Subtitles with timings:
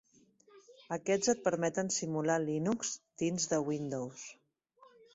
[0.97, 4.29] Aquests et permeten simular Linux dins de Windows.